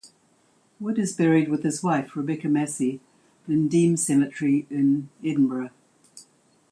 [0.79, 2.99] Wood is buried with his wife, Rebecca Massey,
[3.47, 5.69] in Dean Cemetery in Edinburgh.